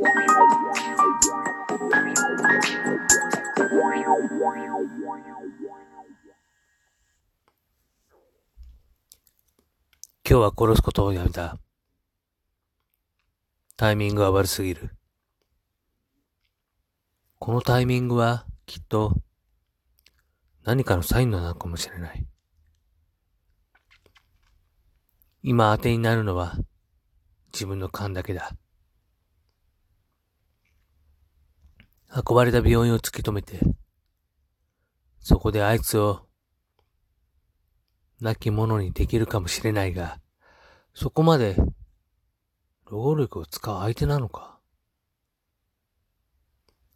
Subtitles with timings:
[0.00, 0.10] 今
[10.24, 11.58] 日は殺すことをやめた。
[13.76, 14.90] タイミングは悪すぎる。
[17.40, 19.16] このタイミングはきっと
[20.62, 22.24] 何かのサインなのかもしれない。
[25.42, 26.54] 今当てになるのは
[27.52, 28.52] 自分の勘だけだ。
[32.10, 33.60] 運ばれた病院を突き止めて、
[35.20, 36.26] そこであいつを
[38.20, 40.18] 亡き者にできるかもしれないが、
[40.94, 41.56] そこまで
[42.90, 44.58] 労力を使う相手なのか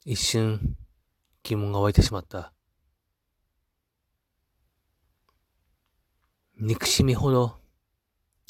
[0.04, 0.76] 一瞬
[1.42, 2.52] 疑問が湧いてしまった。
[6.58, 7.56] 憎しみほど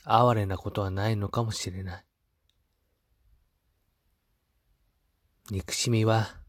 [0.05, 2.05] 哀れなことはないのかもしれない。
[5.51, 6.42] 憎しみは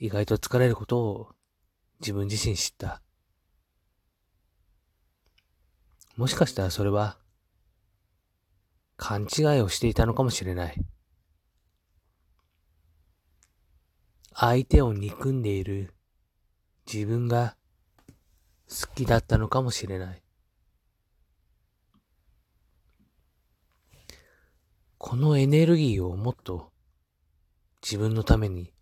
[0.00, 1.28] 意外と疲れることを
[2.00, 3.02] 自分自身知った。
[6.16, 7.18] もしかしたらそれは
[8.96, 10.74] 勘違いをしていたのかもしれない。
[14.32, 15.92] 相手を憎んでいる
[16.90, 17.56] 自分が
[18.70, 20.22] 好きだったのかもしれない。
[24.96, 26.72] このエネルギーをもっと
[27.82, 28.72] 自分のために、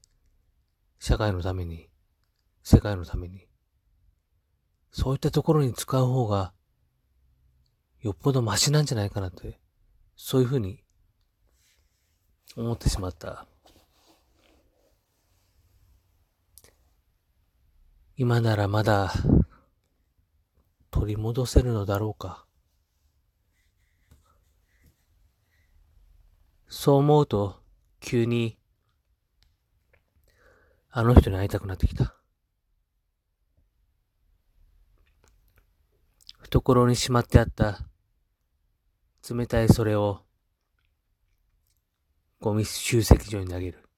[0.99, 1.89] 社会のために、
[2.63, 3.49] 世界のために、
[4.91, 6.53] そういったところに使う方が、
[8.01, 9.61] よっぽどマシなんじゃないかなって、
[10.17, 10.83] そういうふうに
[12.57, 13.47] 思ってしまった。
[18.17, 19.12] 今ならまだ
[20.91, 22.45] 取り戻せるのだろうか。
[26.67, 27.62] そう思うと、
[28.01, 28.58] 急に、
[30.99, 32.17] あの人に会いたくなってきた。
[36.41, 37.87] 懐にしまってあった
[39.31, 40.22] 冷たいそれを
[42.41, 43.89] ゴミ集積所に投げる。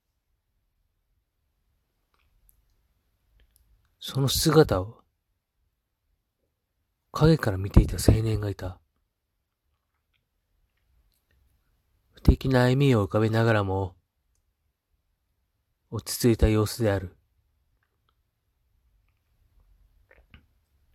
[3.99, 4.99] その姿を
[7.13, 8.79] 影から見ていた青年がいた。
[12.11, 13.95] 不敵な笑みを浮かべながらも、
[15.93, 17.17] 落ち着いた様子である。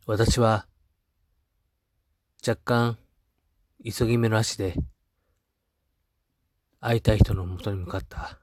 [0.07, 0.67] 私は、
[2.47, 2.99] 若干、
[3.85, 4.75] 急ぎ目の足で、
[6.81, 8.39] 会いたい人のもとに向かった。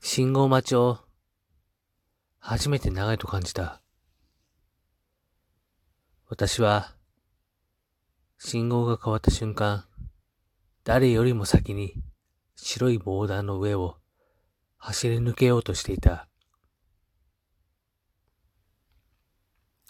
[0.00, 0.98] 信号待ちを、
[2.40, 3.80] 初めて長いと感じた。
[6.28, 6.94] 私は、
[8.36, 9.86] 信号が変わった瞬間、
[10.86, 11.94] 誰よりも先に
[12.54, 13.96] 白いボーダーの上を
[14.76, 16.28] 走り抜けようとしていた。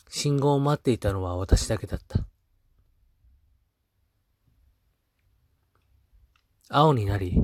[0.09, 2.27] 信号を待っていたのは私だけだった。
[6.71, 7.43] 青になり、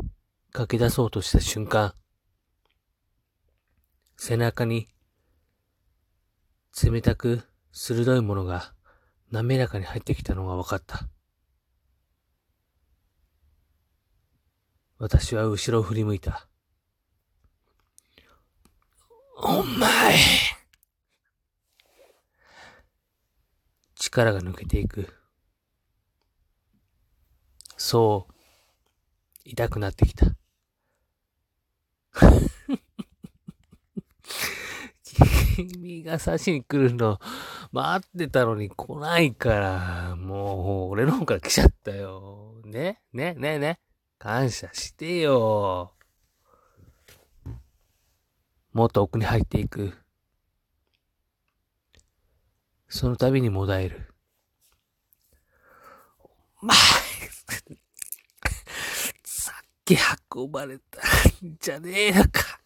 [0.53, 1.93] 駆け出そうとした瞬間、
[4.17, 4.89] 背中に
[6.83, 8.73] 冷たく鋭いものが
[9.31, 11.12] 滑らかに入ってきたのが分かった。
[15.03, 16.47] 私は後ろを振り向いた。
[19.37, 20.15] お前。
[23.97, 25.13] 力が抜けていく。
[27.77, 28.35] そう、
[29.45, 30.37] 痛くなってきた。
[35.57, 37.19] 君が刺しに来るの
[37.73, 42.61] 待ってたのに来ないから、もう俺の方から来ちゃったよ。
[42.65, 43.03] ね？
[43.13, 43.35] ね？
[43.35, 43.59] ね？
[43.59, 43.81] ね？
[44.23, 45.95] 感謝してよ。
[48.73, 49.95] もっと奥に入っていく。
[52.89, 54.15] その度にもだえる。
[56.61, 56.77] まあ、
[59.25, 59.97] さっき
[60.33, 61.01] 運ばれた
[61.45, 62.61] んじゃねえのか。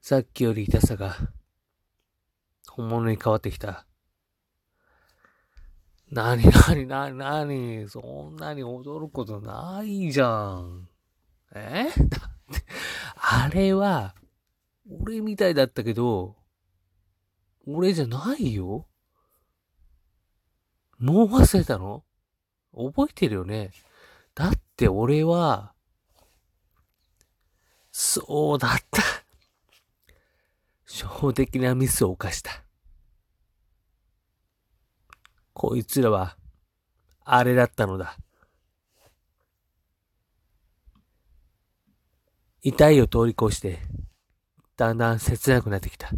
[0.00, 1.16] さっきより痛さが、
[2.68, 3.87] 本物に変わってきた。
[6.10, 10.88] なになになになにそんなに驚くことないじゃん。
[11.54, 11.88] え？
[12.08, 12.64] だって、
[13.16, 14.14] あれは、
[14.90, 16.36] 俺みたいだったけど、
[17.66, 18.86] 俺じゃないよ。
[20.98, 22.04] もう忘れたの？
[22.74, 23.72] 覚えてるよね？
[24.34, 25.74] だって俺は、
[27.92, 29.02] そうだった。
[30.86, 32.67] 初歩的なミスを犯した。
[35.58, 36.36] こいつらは、
[37.24, 38.16] あれだったのだ。
[42.62, 43.80] 痛いを通り越して、
[44.76, 46.10] だんだん切なくなってきた。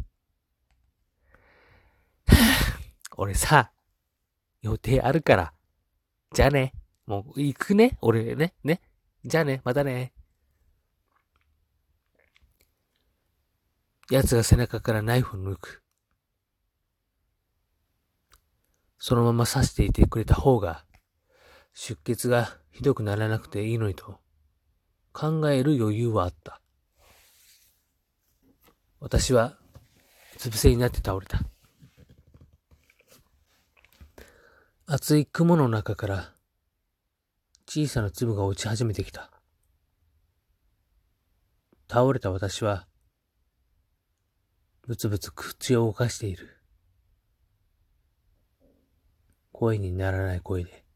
[3.17, 3.73] 俺さ、
[4.61, 5.55] 予定あるから。
[6.35, 6.75] じゃあね。
[7.07, 7.97] もう行くね。
[8.03, 8.53] 俺ね。
[8.63, 8.83] ね。
[9.25, 9.63] じゃあね。
[9.65, 10.13] またね。
[14.11, 15.83] 奴が背中からナイフを抜く。
[19.03, 20.85] そのまま刺していてくれた方が、
[21.73, 24.21] 出血がひどくならなくていいのにと、
[25.15, 26.61] 考える余裕はあった。
[29.01, 29.57] 私は、
[30.35, 31.41] うつ伏せになって倒れた。
[34.85, 36.35] 厚い雲の中から
[37.67, 39.31] 小さな粒が落ち始めてきた。
[41.89, 42.87] 倒れた私は、
[44.87, 46.60] ぶつぶつ口を動かしている。
[49.61, 50.87] 声にならない声で。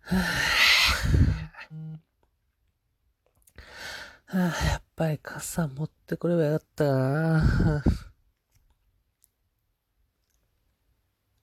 [0.00, 0.20] はぁ、
[4.36, 7.84] はぁ、やっぱり傘持ってくればよかったな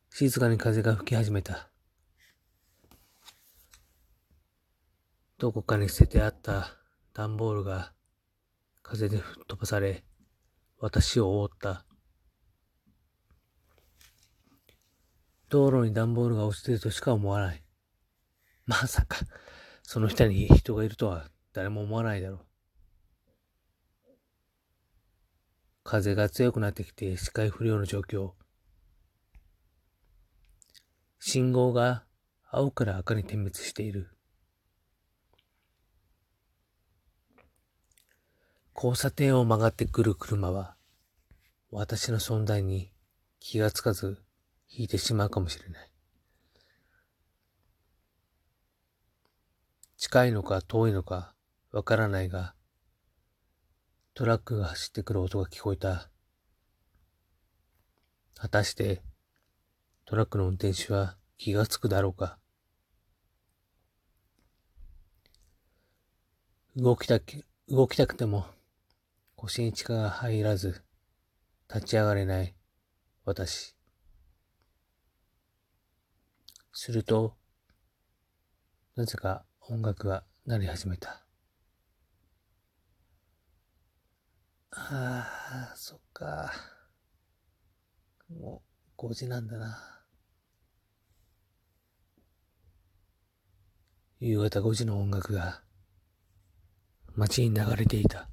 [0.10, 1.70] 静かに風が吹き始めた。
[5.38, 6.76] どこかに捨ててあった
[7.14, 7.94] 段ボールが
[8.84, 10.04] 風で吹っ飛ばされ、
[10.80, 11.86] 私を覆った。
[15.52, 17.62] 道路に段ボールが落ちてるとしか思わない。
[18.66, 19.18] まさか、
[19.84, 22.40] その下に人がいるとは誰も思わないだろう。
[25.84, 28.32] 風が強くなってきて視界不良の状況。
[31.20, 32.06] 信号が
[32.50, 34.16] 青から赤に点滅している。
[38.74, 40.78] 交差点を曲がってくる車は、
[41.72, 42.94] 私の存在に
[43.42, 44.24] 気がつかず
[44.74, 45.92] 引いてしまうかもしれない。
[49.98, 51.36] 近いのか遠いのか
[51.72, 52.56] わからないが、
[54.14, 56.10] トラックが走ってくる音が聞こえた。
[58.36, 59.02] 果たして、
[60.06, 62.38] トラックの運転手は気がつくだろうか。
[66.76, 68.46] 動きたく、動きたくても
[69.36, 70.82] 腰に力が入らず、
[71.74, 72.56] 立ち上がれない
[73.26, 73.76] 私。
[76.84, 77.36] すると、
[78.96, 81.24] なぜか音楽が鳴り始めた。
[84.72, 86.52] ああ、そっか。
[88.30, 88.64] も
[88.98, 89.78] う5時なんだな。
[94.20, 95.62] 夕方5時の音楽が
[97.14, 98.28] 街に流れていた。